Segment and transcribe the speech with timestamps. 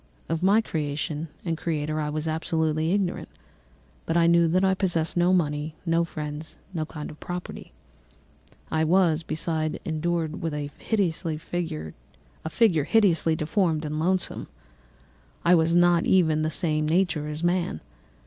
[0.29, 3.29] Of my creation and creator I was absolutely ignorant,
[4.07, 7.71] but I knew that I possessed no money, no friends, no kind of property.
[8.71, 11.93] I was, besides, endued with a figure
[12.83, 14.47] hideously deformed and loathsome;
[15.45, 17.79] I was not even of the same nature as man.